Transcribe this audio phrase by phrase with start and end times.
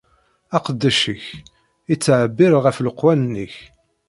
[0.55, 1.23] Aqeddac-ik
[1.93, 3.55] ittɛebbir ɣef leqwanen-ik.